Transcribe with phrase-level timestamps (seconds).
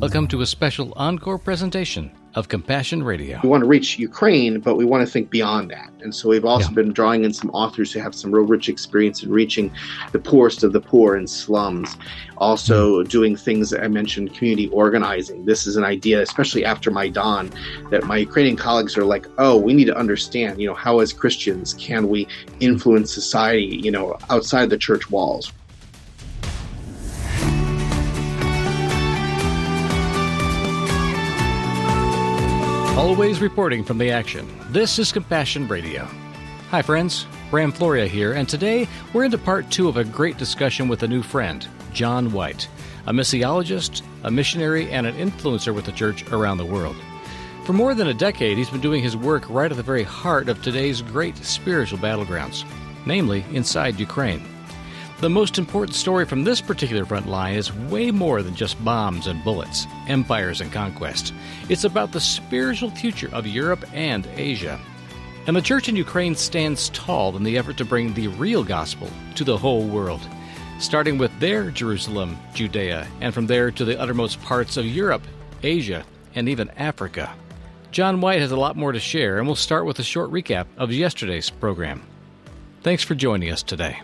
[0.00, 3.38] Welcome to a special encore presentation of Compassion Radio.
[3.42, 5.90] We want to reach Ukraine, but we want to think beyond that.
[6.00, 6.76] And so we've also yeah.
[6.76, 9.70] been drawing in some authors who have some real rich experience in reaching
[10.12, 11.98] the poorest of the poor in slums.
[12.38, 13.08] Also, mm.
[13.10, 15.44] doing things that I mentioned, community organizing.
[15.44, 17.50] This is an idea, especially after Maidan,
[17.90, 21.12] that my Ukrainian colleagues are like, oh, we need to understand, you know, how as
[21.12, 22.26] Christians can we
[22.60, 25.52] influence society, you know, outside the church walls.
[33.00, 34.46] Always reporting from the action.
[34.68, 36.04] This is Compassion Radio.
[36.68, 37.26] Hi, friends.
[37.50, 41.08] Bram Floria here, and today we're into part two of a great discussion with a
[41.08, 42.68] new friend, John White,
[43.06, 46.96] a missiologist, a missionary, and an influencer with the church around the world.
[47.64, 50.50] For more than a decade, he's been doing his work right at the very heart
[50.50, 52.70] of today's great spiritual battlegrounds,
[53.06, 54.44] namely inside Ukraine.
[55.20, 59.26] The most important story from this particular front line is way more than just bombs
[59.26, 61.34] and bullets, empires and conquest.
[61.68, 64.80] It's about the spiritual future of Europe and Asia.
[65.46, 69.10] And the church in Ukraine stands tall in the effort to bring the real gospel
[69.34, 70.22] to the whole world,
[70.78, 75.26] starting with their Jerusalem, Judea, and from there to the uttermost parts of Europe,
[75.62, 76.02] Asia,
[76.34, 77.30] and even Africa.
[77.90, 80.64] John White has a lot more to share, and we'll start with a short recap
[80.78, 82.02] of yesterday's program.
[82.82, 84.00] Thanks for joining us today.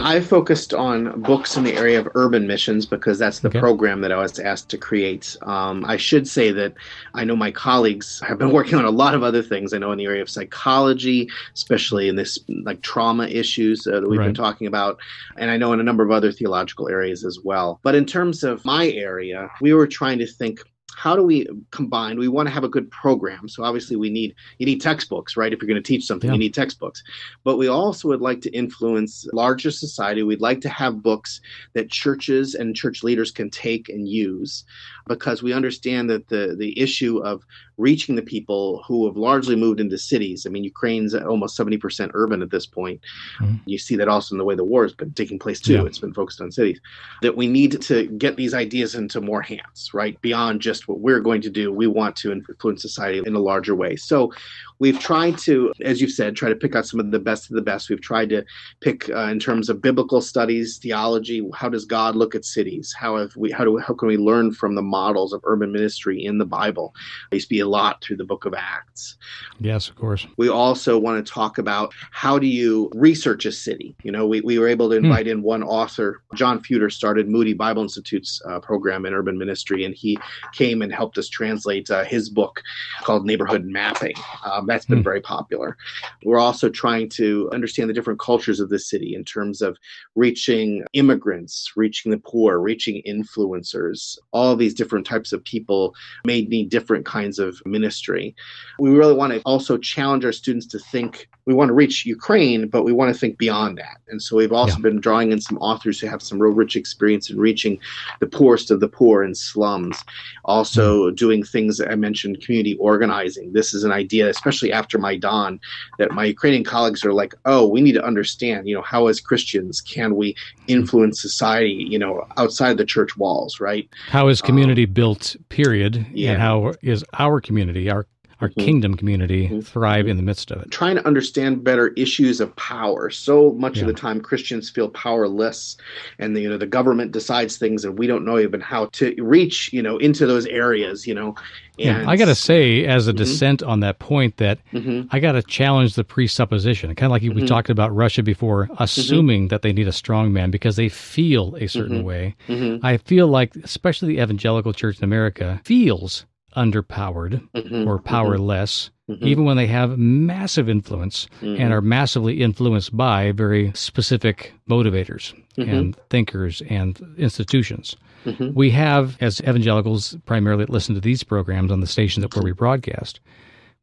[0.00, 3.60] I focused on books in the area of urban missions because that's the okay.
[3.60, 5.36] program that I was asked to create.
[5.42, 6.74] Um, I should say that
[7.14, 9.72] I know my colleagues have been working on a lot of other things.
[9.72, 14.08] I know in the area of psychology, especially in this like trauma issues uh, that
[14.08, 14.26] we've right.
[14.26, 14.98] been talking about,
[15.36, 17.80] and I know in a number of other theological areas as well.
[17.82, 20.60] But in terms of my area, we were trying to think
[20.96, 22.18] how do we combine?
[22.18, 25.52] We want to have a good program so obviously we need you need textbooks right?
[25.52, 26.34] If you're going to teach something yeah.
[26.34, 27.02] you need textbooks.
[27.44, 30.22] But we also would like to influence larger society.
[30.22, 31.40] We'd like to have books
[31.72, 34.64] that churches and church leaders can take and use
[35.08, 37.44] because we understand that the the issue of
[37.80, 40.46] reaching the people who have largely moved into cities.
[40.46, 43.00] I mean, Ukraine's almost 70% urban at this point.
[43.40, 43.56] Mm-hmm.
[43.66, 45.74] You see that also in the way the war has been taking place too.
[45.74, 45.84] Yeah.
[45.84, 46.80] It's been focused on cities.
[47.22, 50.20] That we need to get these ideas into more hands, right?
[50.20, 53.74] Beyond just what we're going to do, we want to influence society in a larger
[53.74, 53.96] way.
[53.96, 54.32] So
[54.80, 57.54] we've tried to, as you've said, try to pick out some of the best of
[57.54, 57.88] the best.
[57.88, 58.44] We've tried to
[58.80, 61.48] pick uh, in terms of biblical studies, theology.
[61.54, 62.92] How does God look at cities?
[62.98, 63.50] How have we?
[63.52, 63.78] How do?
[63.78, 66.92] How can we learn from the models of urban ministry in the Bible?
[67.30, 69.16] There used to be a lot through the Book of Acts.
[69.60, 70.26] Yes, of course.
[70.36, 73.94] We also want to talk about how do you research a city.
[74.02, 75.04] You know, we, we were able to hmm.
[75.04, 75.32] invite hmm.
[75.32, 76.22] in one author.
[76.34, 80.18] John Fuder started Moody Bible Institute's uh, program in urban ministry, and he
[80.54, 82.62] came and helped us translate uh, his book
[83.02, 84.14] called Neighborhood Mapping.
[84.44, 85.04] Um, that's been mm.
[85.04, 85.76] very popular.
[86.24, 89.76] We're also trying to understand the different cultures of the city in terms of
[90.14, 94.16] reaching immigrants, reaching the poor, reaching influencers.
[94.32, 95.94] All these different types of people
[96.24, 98.34] may need different kinds of ministry.
[98.78, 102.68] We really want to also challenge our students to think we want to reach Ukraine,
[102.68, 103.98] but we want to think beyond that.
[104.08, 104.82] And so we've also yeah.
[104.82, 107.78] been drawing in some authors who have some real rich experience in reaching
[108.20, 110.04] the poorest of the poor in slums.
[110.44, 111.16] Also, mm.
[111.16, 113.52] doing things that I mentioned, community organizing.
[113.52, 115.60] This is an idea, especially after Maidan,
[115.98, 119.20] that my Ukrainian colleagues are like, oh, we need to understand, you know, how as
[119.20, 120.34] Christians can we
[120.66, 123.88] influence society, you know, outside the church walls, right?
[124.08, 126.06] How is community um, built, period?
[126.12, 126.32] Yeah.
[126.32, 128.06] And how is our community, our
[128.40, 128.60] our mm-hmm.
[128.60, 129.60] kingdom community mm-hmm.
[129.60, 130.70] thrive in the midst of it.
[130.70, 133.10] Trying to understand better issues of power.
[133.10, 133.82] So much yeah.
[133.82, 135.76] of the time, Christians feel powerless,
[136.18, 139.14] and the, you know the government decides things, and we don't know even how to
[139.18, 141.06] reach you know into those areas.
[141.06, 141.34] You know,
[141.78, 143.18] and, yeah, I got to say, as a mm-hmm.
[143.18, 145.08] dissent on that point, that mm-hmm.
[145.10, 146.94] I got to challenge the presupposition.
[146.94, 147.46] Kind of like we mm-hmm.
[147.46, 148.82] talked about Russia before, mm-hmm.
[148.82, 152.06] assuming that they need a strong man because they feel a certain mm-hmm.
[152.06, 152.36] way.
[152.48, 152.84] Mm-hmm.
[152.84, 156.26] I feel like, especially the evangelical church in America, feels
[156.56, 158.06] underpowered mm-hmm, or mm-hmm.
[158.06, 159.26] powerless, mm-hmm.
[159.26, 161.60] even when they have massive influence mm-hmm.
[161.60, 165.70] and are massively influenced by very specific motivators mm-hmm.
[165.70, 167.96] and thinkers and institutions.
[168.24, 168.52] Mm-hmm.
[168.54, 172.52] We have, as evangelicals primarily listen to these programs on the station that where we
[172.52, 173.20] broadcast,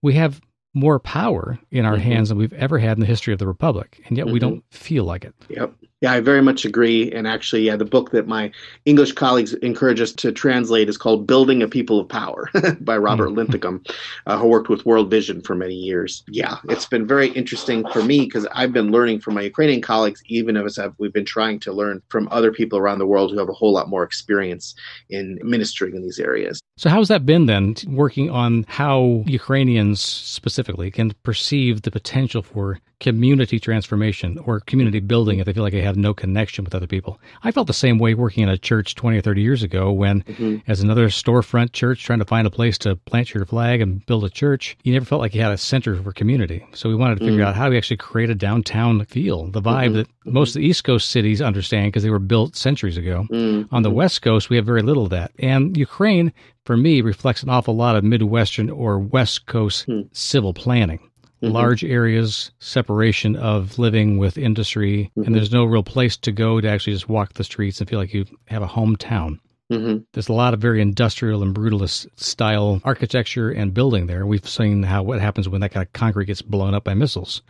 [0.01, 0.41] we have
[0.73, 3.99] more power in our hands than we've ever had in the history of the republic,
[4.05, 5.33] and yet we don't feel like it.
[5.49, 5.73] Yep.
[6.01, 7.11] Yeah, I very much agree.
[7.11, 8.51] And actually, yeah, the book that my
[8.85, 12.51] English colleagues encourage us to translate is called Building a People of Power
[12.81, 13.37] by Robert mm-hmm.
[13.37, 13.83] Linthicum,
[14.27, 16.23] uh, who worked with World Vision for many years.
[16.27, 20.21] Yeah, it's been very interesting for me because I've been learning from my Ukrainian colleagues,
[20.27, 23.39] even as I've, we've been trying to learn from other people around the world who
[23.39, 24.75] have a whole lot more experience
[25.09, 26.61] in ministering in these areas.
[26.77, 32.79] So, how's that been then, working on how Ukrainians specifically can perceive the potential for
[32.99, 36.87] community transformation or community building if they feel like they have no connection with other
[36.87, 37.19] people.
[37.43, 40.21] I felt the same way working in a church 20 or 30 years ago when,
[40.23, 40.57] mm-hmm.
[40.69, 44.23] as another storefront church trying to find a place to plant your flag and build
[44.23, 46.65] a church, you never felt like you had a center for community.
[46.73, 47.49] So we wanted to figure mm-hmm.
[47.49, 49.93] out how we actually create a downtown feel, the vibe mm-hmm.
[49.95, 53.25] that most of the East Coast cities understand because they were built centuries ago.
[53.31, 53.73] Mm-hmm.
[53.73, 55.31] On the West Coast, we have very little of that.
[55.39, 56.33] And Ukraine,
[56.65, 60.01] for me, reflects an awful lot of Midwestern or West Coast hmm.
[60.11, 60.99] civil planning.
[61.41, 61.53] Mm-hmm.
[61.53, 65.27] large areas, separation of living with industry, mm-hmm.
[65.27, 67.99] and there's no real place to go to actually just walk the streets and feel
[67.99, 69.39] like you have a hometown.
[69.71, 69.97] Mm-hmm.
[70.13, 74.25] There's a lot of very industrial and brutalist style architecture and building there.
[74.25, 77.43] We've seen how what happens when that kind of concrete gets blown up by missiles.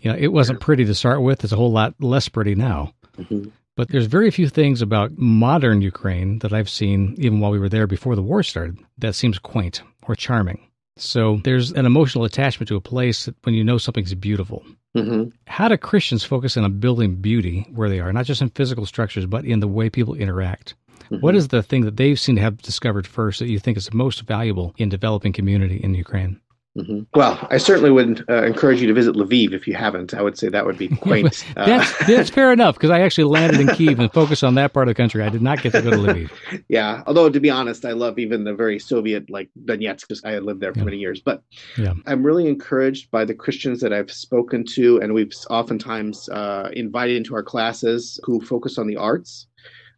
[0.00, 1.44] You know, it wasn't pretty to start with.
[1.44, 2.94] It's a whole lot less pretty now.
[3.18, 3.50] Mm-hmm.
[3.76, 7.68] But there's very few things about modern Ukraine that I've seen, even while we were
[7.68, 10.69] there before the war started, that seems quaint or charming.
[10.96, 14.64] So there's an emotional attachment to a place when you know something's beautiful.
[14.96, 15.30] Mm-hmm.
[15.46, 19.26] How do Christians focus on building beauty where they are, not just in physical structures,
[19.26, 20.74] but in the way people interact?
[21.04, 21.20] Mm-hmm.
[21.20, 23.92] What is the thing that they seem to have discovered first that you think is
[23.94, 26.40] most valuable in developing community in Ukraine?
[26.80, 27.18] Mm-hmm.
[27.18, 30.14] Well, I certainly would uh, encourage you to visit Lviv if you haven't.
[30.14, 31.44] I would say that would be quaint.
[31.56, 34.72] Uh, that's, that's fair enough because I actually landed in Kiev and focused on that
[34.72, 35.22] part of the country.
[35.22, 36.30] I did not get to go to Lviv.
[36.68, 40.32] yeah, although to be honest, I love even the very Soviet like Donetsk because I
[40.32, 40.84] had lived there for yeah.
[40.86, 41.20] many years.
[41.20, 41.42] But
[41.76, 41.94] yeah.
[42.06, 47.16] I'm really encouraged by the Christians that I've spoken to, and we've oftentimes uh, invited
[47.16, 49.46] into our classes who focus on the arts.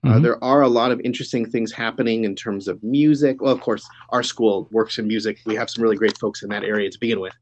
[0.05, 0.17] Uh, mm-hmm.
[0.17, 3.41] Uh, there are a lot of interesting things happening in terms of music.
[3.41, 5.39] Well, of course, our school works in music.
[5.47, 7.35] We have some really great folks in that area to begin with,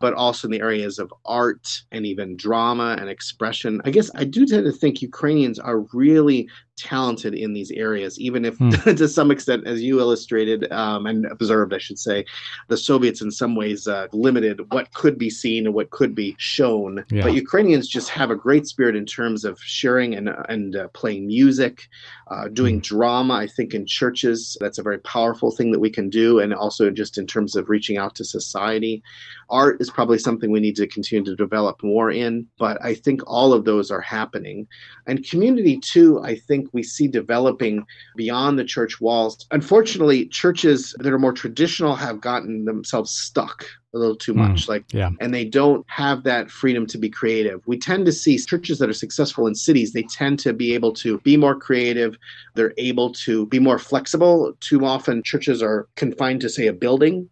[0.00, 3.80] but also in the areas of art and even drama and expression.
[3.84, 6.48] I guess I do tend to think Ukrainians are really
[6.78, 8.96] talented in these areas, even if mm.
[8.96, 12.24] to some extent, as you illustrated um, and observed, I should say,
[12.68, 16.36] the Soviets in some ways uh, limited what could be seen and what could be
[16.38, 17.04] shown.
[17.10, 17.22] Yeah.
[17.22, 21.26] But Ukrainians just have a great spirit in terms of sharing and, and uh, playing
[21.26, 21.88] music,
[22.30, 22.82] uh, doing mm.
[22.82, 23.34] drama.
[23.34, 26.38] I think in churches, that's a very powerful thing that we can do.
[26.38, 29.02] And also just in terms of reaching out to society.
[29.50, 33.22] Art is probably something we need to continue to develop more in, but I think
[33.26, 34.66] all of those are happening.
[35.06, 37.84] And community, too, I think we see developing
[38.16, 39.46] beyond the church walls.
[39.50, 44.68] Unfortunately, churches that are more traditional have gotten themselves stuck a little too much mm,
[44.68, 48.36] like yeah and they don't have that freedom to be creative we tend to see
[48.36, 52.14] churches that are successful in cities they tend to be able to be more creative
[52.54, 57.28] they're able to be more flexible too often churches are confined to say a building.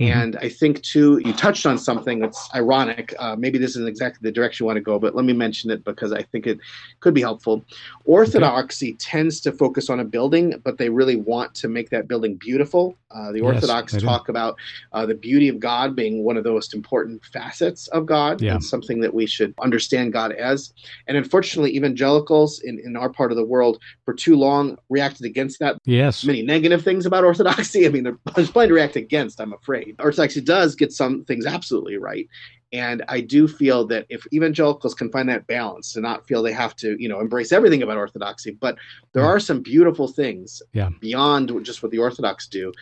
[0.00, 3.14] And I think too, you touched on something that's ironic.
[3.18, 5.70] Uh, maybe this isn't exactly the direction you want to go, but let me mention
[5.70, 6.60] it because I think it
[7.00, 7.64] could be helpful.
[8.04, 8.96] Orthodoxy okay.
[8.98, 12.96] tends to focus on a building, but they really want to make that building beautiful.
[13.10, 14.56] Uh, the Orthodox yes, talk about
[14.92, 18.54] uh, the beauty of God being one of the most important facets of God, yeah.
[18.54, 20.74] and something that we should understand God as.
[21.06, 25.58] And unfortunately, evangelicals in, in our part of the world for too long reacted against
[25.60, 25.78] that.
[25.86, 26.22] Yes.
[26.24, 27.86] Many negative things about Orthodoxy.
[27.86, 29.87] I mean, there's plenty to react against, I'm afraid.
[29.98, 32.28] Orthodoxy does get some things absolutely right.
[32.72, 36.52] And I do feel that if evangelicals can find that balance to not feel they
[36.52, 38.76] have to, you know, embrace everything about orthodoxy, but
[39.12, 40.90] there are some beautiful things yeah.
[41.00, 42.72] beyond just what the Orthodox do.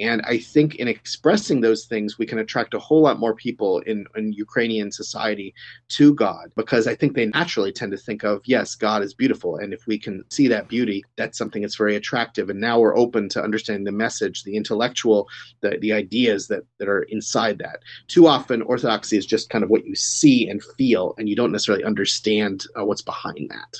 [0.00, 3.80] And I think in expressing those things, we can attract a whole lot more people
[3.80, 5.54] in, in Ukrainian society
[5.90, 9.56] to God because I think they naturally tend to think of, yes, God is beautiful.
[9.56, 12.48] And if we can see that beauty, that's something that's very attractive.
[12.48, 15.28] And now we're open to understanding the message, the intellectual,
[15.60, 17.80] the, the ideas that, that are inside that.
[18.08, 21.52] Too often, orthodoxy is just kind of what you see and feel, and you don't
[21.52, 23.76] necessarily understand uh, what's behind that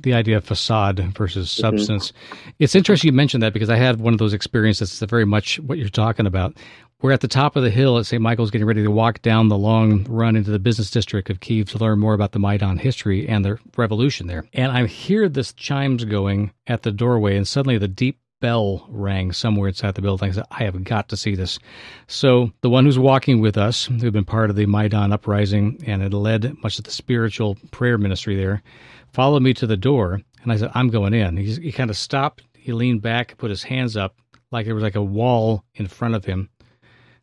[0.00, 1.60] the idea of facade versus mm-hmm.
[1.60, 2.10] substance.
[2.12, 2.50] Mm-hmm.
[2.58, 5.60] It's interesting you mentioned that because I had one of those experiences that's very much
[5.60, 6.56] what you're talking about.
[7.00, 8.22] We're at the top of the hill at St.
[8.22, 11.68] Michael's getting ready to walk down the long run into the business district of Kiev
[11.70, 14.44] to learn more about the Maidan history and the revolution there.
[14.54, 19.32] And I hear this chimes going at the doorway, and suddenly the deep bell rang
[19.32, 20.28] somewhere inside the building.
[20.28, 21.58] I said, I have got to see this.
[22.08, 26.02] So the one who's walking with us, who'd been part of the Maidan uprising and
[26.02, 28.62] had led much of the spiritual prayer ministry there,
[29.14, 31.38] followed me to the door, and I said, I'm going in.
[31.38, 32.42] He, he kind of stopped.
[32.52, 34.14] He leaned back, put his hands up
[34.50, 36.50] like there was like a wall in front of him.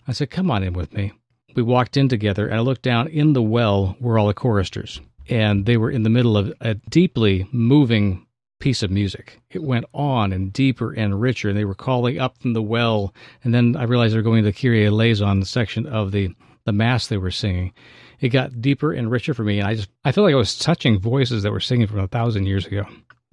[0.07, 1.11] I said, Come on in with me.
[1.55, 4.99] We walked in together, and I looked down in the well were all the choristers,
[5.29, 8.25] and they were in the middle of a deeply moving
[8.61, 9.41] piece of music.
[9.49, 13.13] It went on and deeper and richer, and they were calling up from the well.
[13.43, 16.33] And then I realized they were going to the Kyrie eleison section of the,
[16.65, 17.73] the Mass they were singing
[18.21, 19.59] it got deeper and richer for me.
[19.59, 22.07] And I just, I felt like I was touching voices that were singing from a
[22.07, 22.83] thousand years ago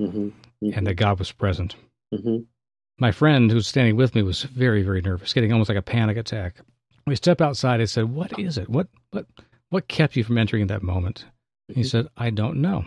[0.00, 0.28] mm-hmm.
[0.28, 0.70] Mm-hmm.
[0.72, 1.76] and that God was present.
[2.12, 2.38] Mm-hmm.
[2.98, 5.82] My friend who was standing with me was very, very nervous, getting almost like a
[5.82, 6.56] panic attack.
[7.06, 7.80] We stepped outside.
[7.80, 8.68] I said, what is it?
[8.68, 9.26] What, what,
[9.68, 11.26] what kept you from entering that moment?
[11.68, 11.82] He mm-hmm.
[11.82, 12.84] said, I don't know.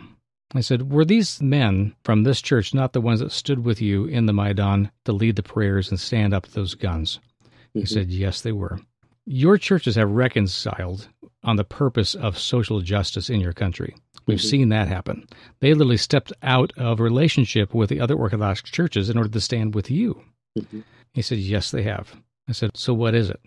[0.53, 4.05] I said, Were these men from this church not the ones that stood with you
[4.05, 7.19] in the Maidan to lead the prayers and stand up to those guns?
[7.43, 7.79] Mm-hmm.
[7.79, 8.79] He said, Yes, they were.
[9.25, 11.07] Your churches have reconciled
[11.43, 13.95] on the purpose of social justice in your country.
[14.25, 14.47] We've mm-hmm.
[14.47, 15.25] seen that happen.
[15.59, 19.73] They literally stepped out of relationship with the other Orthodox churches in order to stand
[19.73, 20.21] with you.
[20.57, 20.81] Mm-hmm.
[21.13, 22.15] He said, Yes, they have.
[22.49, 23.39] I said, So what is it?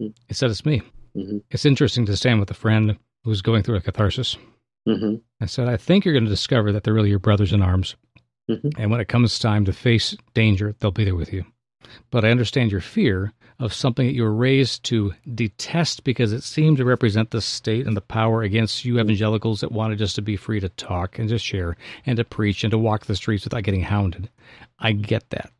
[0.00, 0.08] Mm-hmm.
[0.28, 0.82] He said, It's me.
[1.16, 1.38] Mm-hmm.
[1.50, 4.36] It's interesting to stand with a friend who's going through a catharsis.
[4.86, 5.16] Mm-hmm.
[5.40, 7.96] I said, I think you're going to discover that they're really your brothers in arms.
[8.50, 8.80] Mm-hmm.
[8.80, 11.44] And when it comes time to face danger, they'll be there with you.
[12.10, 16.42] But I understand your fear of something that you were raised to detest because it
[16.42, 20.22] seemed to represent the state and the power against you evangelicals that wanted us to
[20.22, 23.44] be free to talk and to share and to preach and to walk the streets
[23.44, 24.28] without getting hounded.
[24.78, 25.50] I get that.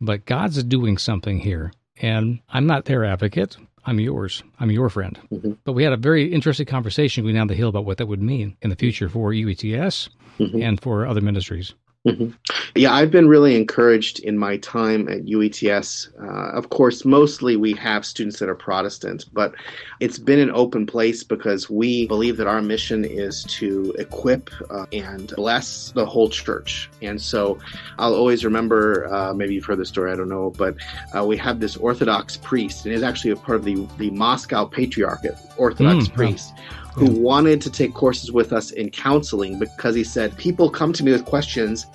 [0.00, 1.72] But God's doing something here.
[2.00, 3.56] And I'm not their advocate.
[3.88, 4.42] I'm yours.
[4.60, 5.18] I'm your friend.
[5.32, 5.52] Mm-hmm.
[5.64, 8.20] But we had a very interesting conversation going down the hill about what that would
[8.20, 10.62] mean in the future for UETS mm-hmm.
[10.62, 11.72] and for other ministries.
[12.08, 12.30] Mm-hmm.
[12.74, 16.08] Yeah, I've been really encouraged in my time at UETS.
[16.20, 19.54] Uh, of course, mostly we have students that are Protestant, but
[20.00, 24.86] it's been an open place because we believe that our mission is to equip uh,
[24.92, 26.88] and bless the whole church.
[27.02, 27.58] And so
[27.98, 30.76] I'll always remember, uh, maybe you've heard the story, I don't know, but
[31.16, 34.64] uh, we have this Orthodox priest, and he's actually a part of the, the Moscow
[34.64, 36.52] Patriarchate, Orthodox mm, priest.
[36.94, 41.04] Who wanted to take courses with us in counseling because he said, People come to
[41.04, 41.86] me with questions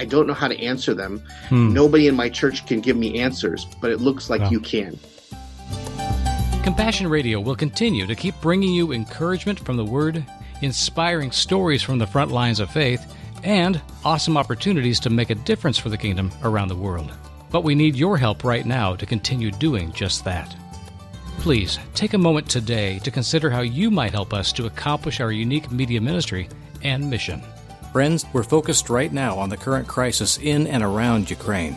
[0.00, 1.22] I don't know how to answer them.
[1.50, 1.74] Hmm.
[1.74, 4.98] Nobody in my church can give me answers, but it looks like you can.
[6.62, 10.24] Compassion Radio will continue to keep bringing you encouragement from the Word,
[10.62, 13.14] inspiring stories from the front lines of faith,
[13.44, 17.12] and awesome opportunities to make a difference for the kingdom around the world.
[17.50, 20.56] But we need your help right now to continue doing just that.
[21.40, 25.30] Please take a moment today to consider how you might help us to accomplish our
[25.30, 26.48] unique media ministry
[26.82, 27.42] and mission.
[27.92, 31.76] Friends, we're focused right now on the current crisis in and around Ukraine.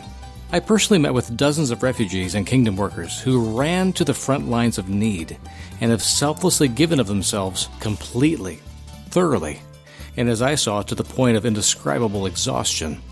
[0.52, 4.48] I personally met with dozens of refugees and kingdom workers who ran to the front
[4.48, 5.36] lines of need
[5.80, 8.60] and have selflessly given of themselves completely,
[9.08, 9.60] thoroughly,
[10.16, 13.02] and as I saw, to the point of indescribable exhaustion.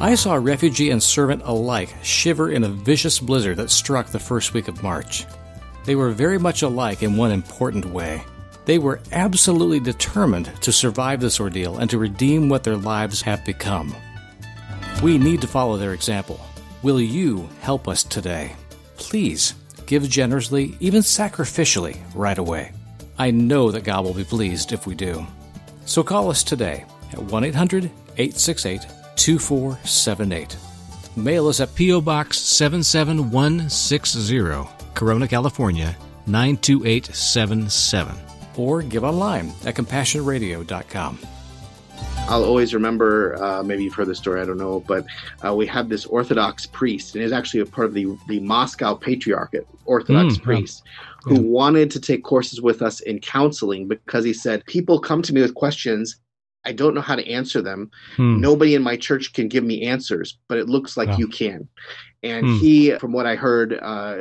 [0.00, 4.54] I saw refugee and servant alike shiver in a vicious blizzard that struck the first
[4.54, 5.24] week of March.
[5.84, 8.24] They were very much alike in one important way.
[8.64, 13.44] They were absolutely determined to survive this ordeal and to redeem what their lives have
[13.44, 13.94] become.
[15.02, 16.40] We need to follow their example.
[16.82, 18.56] Will you help us today?
[18.96, 19.54] Please
[19.86, 22.72] give generously, even sacrificially, right away.
[23.18, 25.26] I know that God will be pleased if we do.
[25.84, 27.84] So call us today at 1 800
[28.16, 30.56] 868 2478.
[31.16, 32.00] Mail us at P.O.
[32.00, 35.94] Box 77160, Corona, California
[36.26, 41.18] 92877 or give online at compassionradio.com.
[42.26, 45.04] I'll always remember, uh, maybe you've heard the story, I don't know, but
[45.44, 48.94] uh, we had this Orthodox priest, and he's actually a part of the, the Moscow
[48.94, 51.02] Patriarchate, Orthodox mm, priest, yeah.
[51.22, 51.50] who yeah.
[51.50, 55.42] wanted to take courses with us in counseling because he said, People come to me
[55.42, 56.16] with questions.
[56.64, 57.90] I don't know how to answer them.
[58.16, 58.40] Hmm.
[58.40, 61.68] Nobody in my church can give me answers, but it looks like you can.
[62.24, 62.56] And hmm.
[62.56, 64.16] he, from what I heard uh,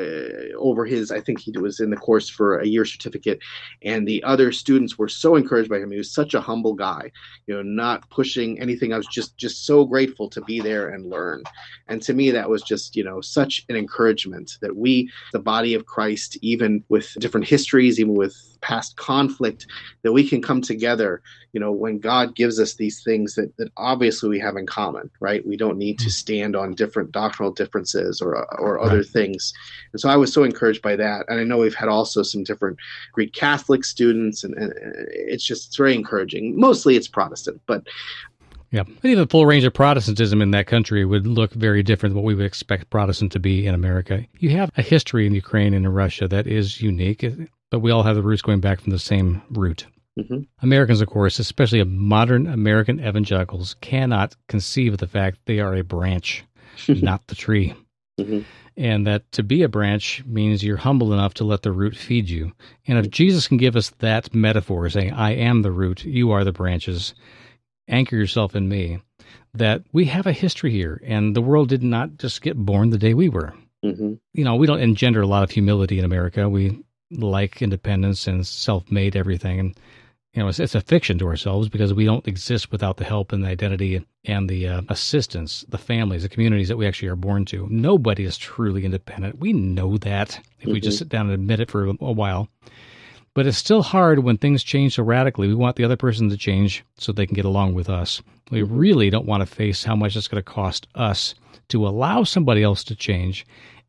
[0.58, 3.40] over his, I think he was in the course for a year certificate,
[3.82, 5.90] and the other students were so encouraged by him.
[5.90, 7.12] He was such a humble guy,
[7.48, 8.92] you know, not pushing anything.
[8.92, 11.44] I was just just so grateful to be there and learn.
[11.88, 15.74] And to me, that was just you know such an encouragement that we, the body
[15.74, 19.66] of Christ, even with different histories, even with past conflict,
[20.02, 21.22] that we can come together.
[21.54, 25.10] You know, when God gives us these things that that obviously we have in common,
[25.22, 25.48] right?
[25.48, 26.10] We don't need to hmm.
[26.10, 29.06] stand on different doctrinal differences conferences or or other right.
[29.06, 29.54] things.
[29.92, 31.26] And so I was so encouraged by that.
[31.28, 32.78] And I know we've had also some different
[33.12, 34.74] Greek Catholic students, and, and
[35.10, 36.60] it's just it's very encouraging.
[36.60, 37.84] Mostly it's Protestant, but
[38.72, 42.14] yeah, but even the full range of Protestantism in that country would look very different
[42.14, 44.26] than what we would expect Protestant to be in America.
[44.40, 47.24] You have a history in Ukraine and in Russia that is unique,
[47.70, 49.86] but we all have the roots going back from the same root.
[50.18, 50.42] Mm-hmm.
[50.62, 55.84] Americans, of course, especially modern American evangelicals, cannot conceive of the fact they are a
[55.84, 56.44] branch,
[56.88, 57.74] not the tree.
[58.20, 58.42] Mm-hmm.
[58.76, 62.30] And that to be a branch means you're humble enough to let the root feed
[62.30, 62.52] you.
[62.88, 66.44] And if Jesus can give us that metaphor, saying, I am the root, you are
[66.44, 67.14] the branches,
[67.88, 69.00] anchor yourself in me,
[69.54, 71.02] that we have a history here.
[71.06, 73.54] And the world did not just get born the day we were.
[73.84, 74.14] Mm-hmm.
[74.34, 76.50] You know, we don't engender a lot of humility in America.
[76.50, 79.60] We like independence and self made everything.
[79.60, 79.80] And
[80.34, 83.32] you know, it's, it's, a fiction to ourselves because we don't exist without the help
[83.32, 87.16] and the identity and the uh, assistance, the families, the communities that we actually are
[87.16, 87.68] born to.
[87.70, 89.40] Nobody is truly independent.
[89.40, 90.72] We know that if mm-hmm.
[90.72, 91.00] we just mm-hmm.
[91.00, 92.50] sit down and admit it for a, while.
[93.36, 95.48] But it's still hard when things change so radically.
[95.48, 98.22] We want the other person to change so they can get along with us.
[98.50, 98.76] We mm-hmm.
[98.76, 101.36] really don't want to face how much it's going to cost us
[101.70, 103.46] to allow somebody else to change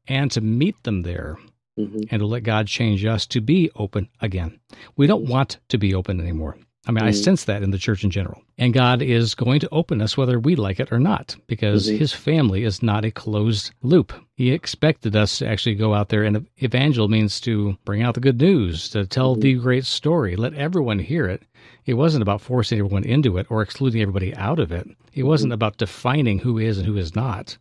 [0.09, 1.39] and to meet them there
[1.79, 2.03] mm-hmm.
[2.11, 4.61] and to let God change us to be open again.
[4.97, 6.57] We don't want to be open anymore.
[6.87, 7.09] I mean, mm-hmm.
[7.09, 8.43] I sense that in the church in general.
[8.59, 11.97] And God is going to open us whether we like it or not, because mm-hmm.
[11.97, 14.13] his family is not a closed loop.
[14.37, 18.21] He expected us to actually go out there, and evangel means to bring out the
[18.21, 19.41] good news, to tell mm-hmm.
[19.41, 21.43] the great story, let everyone hear it.
[21.87, 24.87] It wasn't about forcing everyone into it or excluding everybody out of it.
[25.15, 25.55] It wasn't mm-hmm.
[25.55, 27.57] about defining who is and who is not.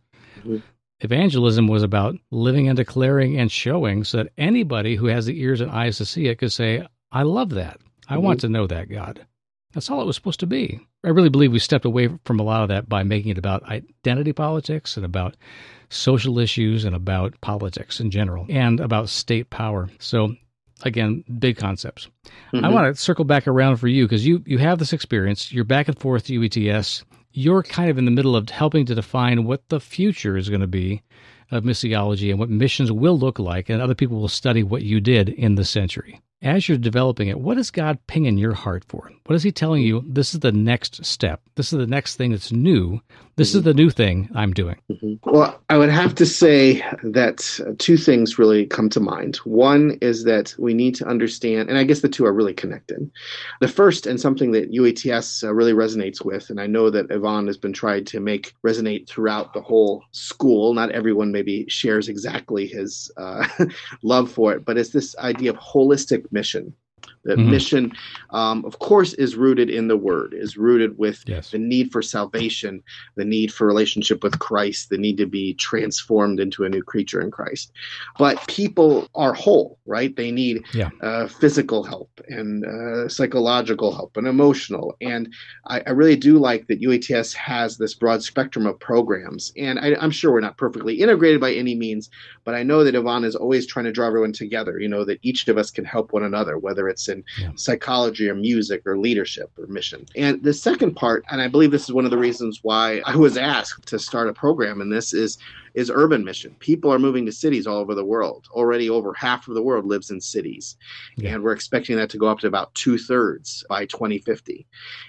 [1.04, 5.60] Evangelism was about living and declaring and showing so that anybody who has the ears
[5.60, 7.78] and eyes to see it could say, I love that.
[8.08, 8.24] I mm-hmm.
[8.24, 9.26] want to know that God.
[9.72, 10.80] That's all it was supposed to be.
[11.04, 13.64] I really believe we stepped away from a lot of that by making it about
[13.64, 15.36] identity politics and about
[15.90, 19.90] social issues and about politics in general and about state power.
[19.98, 20.34] So
[20.82, 22.08] again, big concepts.
[22.52, 22.64] Mm-hmm.
[22.64, 25.52] I want to circle back around for you because you you have this experience.
[25.52, 27.04] You're back and forth to UETS.
[27.36, 30.60] You're kind of in the middle of helping to define what the future is going
[30.60, 31.02] to be
[31.50, 35.00] of missiology and what missions will look like, and other people will study what you
[35.00, 39.10] did in the century as you're developing it, what is God pinging your heart for?
[39.24, 40.04] What is He telling you?
[40.06, 41.40] This is the next step.
[41.56, 43.00] This is the next thing that's new.
[43.36, 43.58] This mm-hmm.
[43.58, 44.76] is the new thing I'm doing.
[44.90, 45.30] Mm-hmm.
[45.30, 49.36] Well, I would have to say that two things really come to mind.
[49.38, 53.10] One is that we need to understand, and I guess the two are really connected.
[53.60, 57.46] The first, and something that UETS uh, really resonates with, and I know that Ivan
[57.48, 60.74] has been trying to make resonate throughout the whole school.
[60.74, 63.46] Not everyone maybe shares exactly his uh,
[64.02, 66.74] love for it, but it's this idea of holistic mission.
[67.24, 67.50] The mm-hmm.
[67.50, 67.92] mission,
[68.30, 71.50] um, of course, is rooted in the Word, is rooted with yes.
[71.50, 72.82] the need for salvation,
[73.16, 77.20] the need for relationship with Christ, the need to be transformed into a new creature
[77.20, 77.72] in Christ.
[78.18, 80.14] But people are whole, right?
[80.14, 80.90] They need yeah.
[81.02, 84.96] uh, physical help and uh, psychological help and emotional.
[85.00, 85.32] And
[85.66, 89.52] I, I, really do like that UETS has this broad spectrum of programs.
[89.56, 92.10] And I, I'm sure we're not perfectly integrated by any means,
[92.44, 95.18] but I know that Ivan is always trying to draw everyone together, you know, that
[95.22, 97.50] each of us can help one another, whether it's in yeah.
[97.56, 100.04] psychology or music or leadership or mission.
[100.16, 103.16] And the second part, and I believe this is one of the reasons why I
[103.16, 105.38] was asked to start a program in this, is
[105.74, 106.54] is urban mission.
[106.60, 108.46] People are moving to cities all over the world.
[108.52, 110.76] Already over half of the world lives in cities.
[111.16, 111.34] Yeah.
[111.34, 114.66] And we're expecting that to go up to about two thirds by 2050.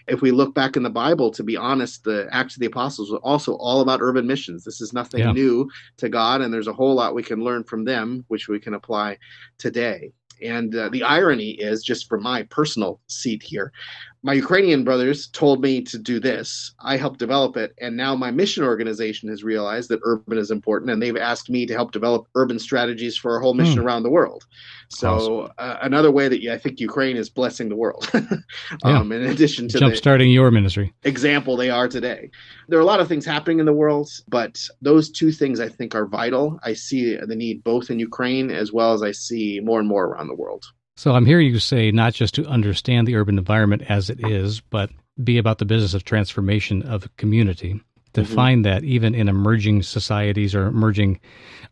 [0.07, 3.11] If we look back in the Bible, to be honest, the Acts of the Apostles
[3.11, 4.63] was also all about urban missions.
[4.63, 5.31] This is nothing yeah.
[5.31, 8.59] new to God, and there's a whole lot we can learn from them, which we
[8.59, 9.17] can apply
[9.57, 10.11] today.
[10.41, 13.71] And uh, the irony is, just from my personal seat here,
[14.25, 16.73] my Ukrainian brothers told me to do this.
[16.79, 17.75] I helped develop it.
[17.79, 21.67] And now my mission organization has realized that urban is important and they've asked me
[21.67, 23.85] to help develop urban strategies for our whole mission mm.
[23.85, 24.43] around the world.
[24.89, 25.53] So, awesome.
[25.59, 29.17] uh, another way that I think Ukraine is blessing the world, um, yeah.
[29.17, 32.31] in addition to jumpstarting your ministry example they are today.
[32.67, 35.69] There are a lot of things happening in the world, but those two things I
[35.69, 36.59] think are vital.
[36.63, 40.05] I see the need both in Ukraine as well as I see more and more
[40.05, 40.65] around the world.
[40.97, 44.61] So I'm hearing you say not just to understand the urban environment as it is,
[44.61, 44.89] but
[45.21, 47.81] be about the business of transformation of community.
[48.13, 48.33] To mm-hmm.
[48.33, 51.19] find that even in emerging societies or emerging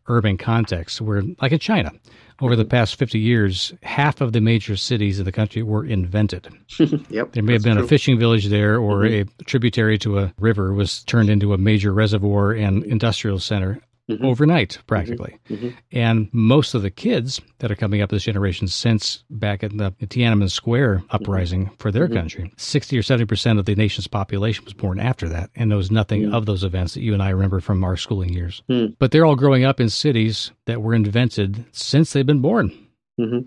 [0.07, 1.93] urban contexts, where, like in China,
[2.41, 2.71] over the mm-hmm.
[2.71, 6.49] past 50 years, half of the major cities of the country were invented.
[7.09, 7.86] yep, there may have been true.
[7.86, 9.29] a fishing village there, or mm-hmm.
[9.39, 14.25] a tributary to a river was turned into a major reservoir and industrial center mm-hmm.
[14.25, 14.85] overnight, mm-hmm.
[14.85, 15.39] practically.
[15.49, 15.69] Mm-hmm.
[15.91, 19.91] And most of the kids that are coming up this generation since back in the
[19.91, 21.75] Tiananmen Square uprising mm-hmm.
[21.75, 22.15] for their mm-hmm.
[22.15, 26.33] country, 60 or 70% of the nation's population was born after that and knows nothing
[26.33, 28.63] of those events that you and I remember from our schooling years.
[28.99, 32.71] But they're all growing up in cities that were invented since they've been born.
[33.19, 33.39] Mm-hmm.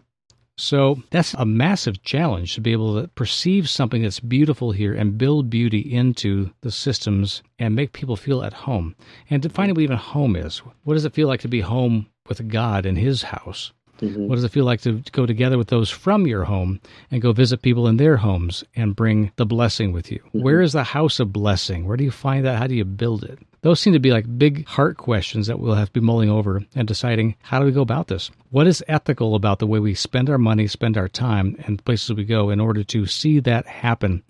[0.59, 5.19] So that's a massive challenge to be able to perceive something that's beautiful here and
[5.19, 8.97] build beauty into the systems and make people feel at home.
[9.29, 10.59] And defining what even home is.
[10.85, 13.73] What does it feel like to be home with God in His house?
[14.01, 14.27] Mm-hmm.
[14.27, 17.33] What does it feel like to go together with those from your home and go
[17.33, 20.19] visit people in their homes and bring the blessing with you?
[20.19, 20.43] Mm-hmm.
[20.43, 21.87] Where is the house of blessing?
[21.87, 22.59] Where do you find that?
[22.59, 23.39] How do you build it?
[23.67, 26.65] Those seem to be like big heart questions that we'll have to be mulling over
[26.77, 28.31] and deciding how do we go about this?
[28.51, 32.15] What is ethical about the way we spend our money, spend our time, and places
[32.15, 34.23] we go in order to see that happen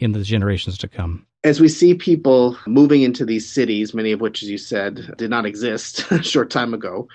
[0.00, 1.24] in the generations to come?
[1.44, 5.28] as we see people moving into these cities, many of which, as you said, did
[5.28, 7.06] not exist a short time ago,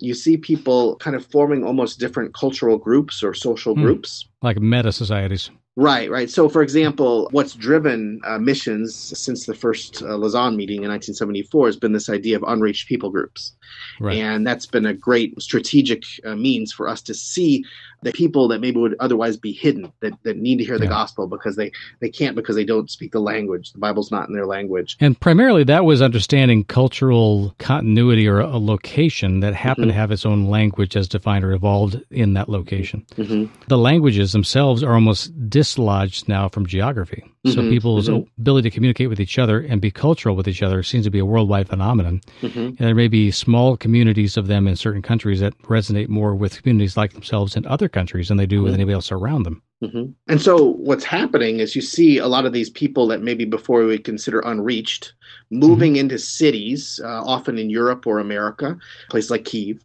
[0.00, 3.82] you see people kind of forming almost different cultural groups or social mm.
[3.82, 4.26] groups.
[4.42, 5.50] Like meta societies.
[5.76, 6.30] Right, right.
[6.30, 11.66] So, for example, what's driven uh, missions since the first uh, Lausanne meeting in 1974
[11.66, 13.52] has been this idea of unreached people groups.
[13.98, 14.18] Right.
[14.18, 17.64] And that's been a great strategic uh, means for us to see
[18.02, 20.90] the people that maybe would otherwise be hidden that, that need to hear the yeah.
[20.90, 23.72] gospel because they, they can't because they don't speak the language.
[23.72, 24.96] The Bible's not in their language.
[25.00, 29.94] And primarily that was understanding cultural continuity or a location that happened mm-hmm.
[29.94, 33.04] to have its own language as defined or evolved in that location.
[33.16, 33.52] Mm-hmm.
[33.68, 35.32] The languages themselves are almost
[35.64, 37.24] dislodged now from geography.
[37.46, 37.70] So mm-hmm.
[37.70, 38.28] people's mm-hmm.
[38.40, 41.18] ability to communicate with each other and be cultural with each other seems to be
[41.18, 42.20] a worldwide phenomenon.
[42.42, 42.58] Mm-hmm.
[42.58, 46.62] And there may be small communities of them in certain countries that resonate more with
[46.62, 48.80] communities like themselves in other countries than they do with mm-hmm.
[48.80, 49.62] anybody else around them.
[49.82, 50.12] Mm-hmm.
[50.28, 53.80] And so what's happening is you see a lot of these people that maybe before
[53.80, 55.12] we would consider unreached
[55.50, 56.00] moving mm-hmm.
[56.00, 58.78] into cities, uh, often in Europe or America,
[59.10, 59.84] places like Kiev,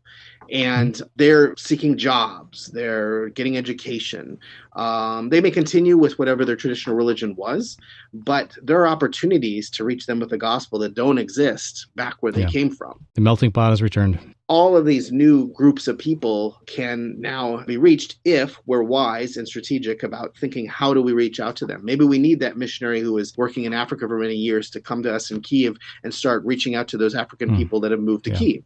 [0.52, 4.40] and they're seeking jobs, they're getting education.
[4.74, 7.78] Um, they may continue with whatever their traditional religion was,
[8.14, 12.32] but there are opportunities to reach them with the gospel that don't exist back where
[12.32, 12.48] they yeah.
[12.48, 13.06] came from.
[13.16, 14.20] The melting pot has returned.
[14.48, 19.48] All of these new groups of people can now be reached if we're wise and
[19.48, 21.82] strategic about thinking how do we reach out to them.
[21.84, 25.04] Maybe we need that missionary who is working in Africa for many years to come
[25.04, 27.58] to us in Kiev and start reaching out to those African mm.
[27.58, 28.38] people that have moved to yeah.
[28.38, 28.64] Kiev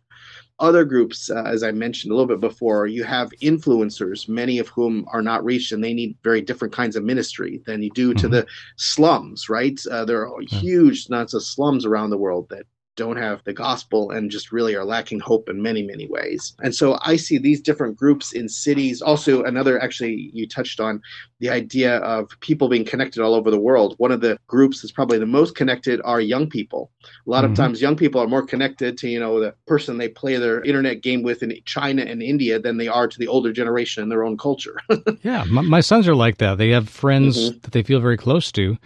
[0.60, 4.68] other groups, uh, as I mentioned a little bit before, you have influencers, many of
[4.70, 8.14] whom are not reached and they need very different kinds of ministry than you do
[8.14, 8.36] to mm-hmm.
[8.36, 9.80] the slums, right?
[9.90, 14.12] Uh, there are huge amounts of slums around the world that don't have the gospel
[14.12, 16.56] and just really are lacking hope in many, many ways.
[16.62, 19.02] And so I see these different groups in cities.
[19.02, 21.02] Also, another, actually, you touched on
[21.40, 23.96] the idea of people being connected all over the world.
[23.98, 26.92] One of the groups that's probably the most connected are young people.
[27.04, 27.52] A lot mm-hmm.
[27.52, 30.62] of times, young people are more connected to, you know, the person they play their
[30.62, 34.10] internet game with in China and India than they are to the older generation in
[34.10, 34.80] their own culture.
[35.24, 36.58] yeah, my, my, sons are like that.
[36.58, 37.60] They have friends mm-hmm.
[37.62, 38.78] that they feel very close to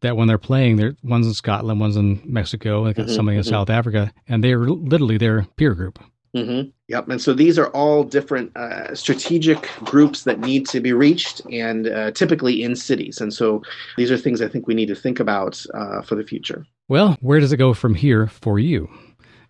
[0.00, 3.36] that when they're playing, they're one's in Scotland, one's in Mexico, they got mm-hmm, somebody
[3.36, 3.50] in mm-hmm.
[3.50, 5.98] South Africa, and they're literally their peer group.
[6.36, 6.68] Mm-hmm.
[6.88, 7.08] Yep.
[7.08, 11.88] And so these are all different uh, strategic groups that need to be reached and
[11.88, 13.20] uh, typically in cities.
[13.20, 13.62] And so
[13.96, 16.66] these are things I think we need to think about uh, for the future.
[16.88, 18.88] Well, where does it go from here for you?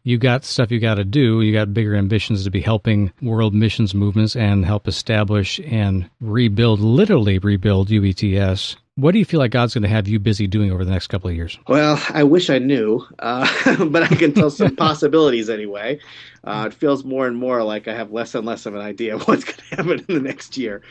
[0.04, 1.42] You got stuff you got to do.
[1.42, 6.80] You got bigger ambitions to be helping world missions movements and help establish and rebuild,
[6.80, 10.72] literally rebuild UETS what do you feel like God's going to have you busy doing
[10.72, 11.56] over the next couple of years?
[11.68, 16.00] Well, I wish I knew, uh, but I can tell some possibilities anyway.
[16.42, 19.14] Uh, it feels more and more like I have less and less of an idea
[19.14, 20.82] of what's going to happen in the next year.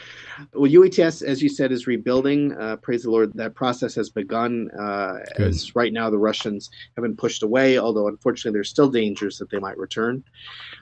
[0.53, 2.53] Well, UETS, as you said, is rebuilding.
[2.53, 4.71] Uh, praise the Lord, that process has begun.
[4.79, 9.37] Uh, as right now, the Russians have been pushed away, although unfortunately, there's still dangers
[9.39, 10.23] that they might return.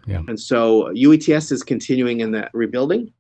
[0.06, 0.22] Yeah.
[0.28, 3.12] And so UETS is continuing in that rebuilding.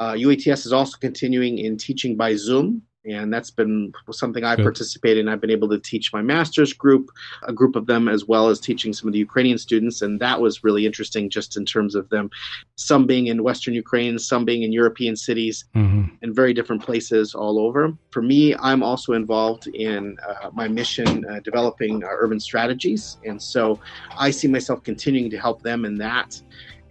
[0.00, 5.18] UETS uh, is also continuing in teaching by Zoom and that's been something I've participated
[5.18, 5.28] in.
[5.28, 7.10] I've been able to teach my master's group,
[7.42, 10.40] a group of them, as well as teaching some of the Ukrainian students, and that
[10.40, 12.30] was really interesting, just in terms of them,
[12.76, 16.14] some being in Western Ukraine, some being in European cities, mm-hmm.
[16.22, 17.92] in very different places all over.
[18.10, 23.40] For me, I'm also involved in uh, my mission uh, developing uh, urban strategies, and
[23.42, 23.80] so
[24.16, 26.40] I see myself continuing to help them in that.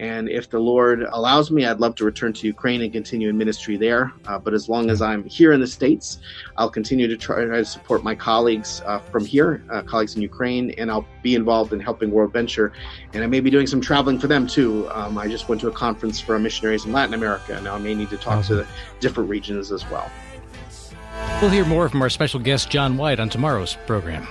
[0.02, 3.38] And if the Lord allows me, I'd love to return to Ukraine and continue in
[3.38, 4.12] ministry there.
[4.26, 6.18] Uh, but as long as I'm here in the States,
[6.58, 10.72] I'll continue to try to support my colleagues uh, from here, uh, colleagues in Ukraine,
[10.72, 12.74] and I'll be involved in helping World Venture.
[13.14, 14.90] And I may be doing some traveling for them too.
[14.92, 17.56] Um, I just went to a conference for missionaries in Latin America.
[17.56, 18.58] and I may need to talk awesome.
[18.58, 18.68] to
[19.02, 20.10] different regions as well.
[21.44, 24.28] We'll hear more from our special guest, John White, on tomorrow's program.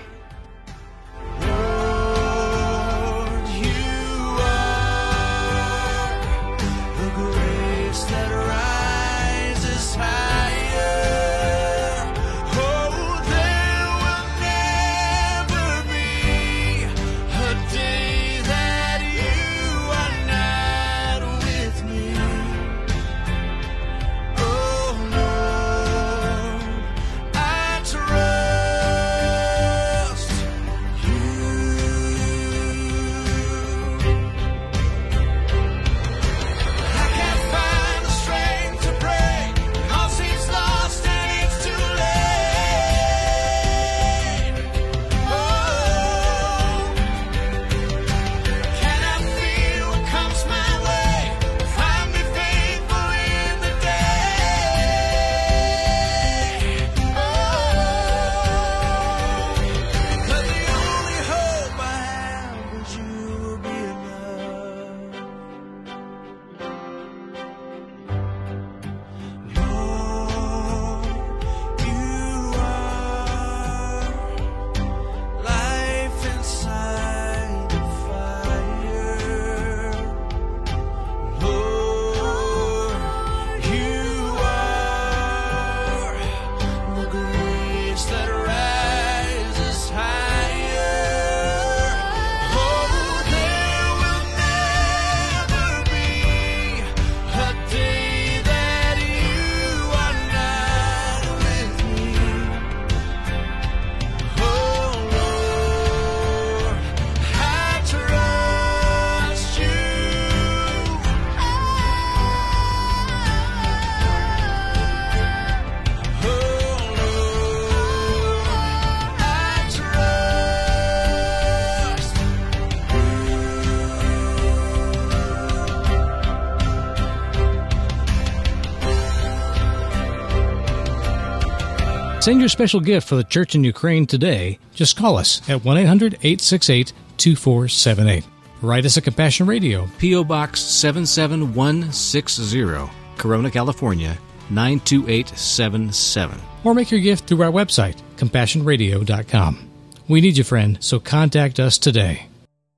[132.21, 134.59] Send your special gift for the church in Ukraine today.
[134.75, 138.25] Just call us at 1 800 868 2478.
[138.61, 140.25] Write us at Compassion Radio, P.O.
[140.25, 144.19] Box 77160, Corona, California
[144.51, 146.39] 92877.
[146.63, 149.71] Or make your gift through our website, compassionradio.com.
[150.07, 152.27] We need you, friend, so contact us today.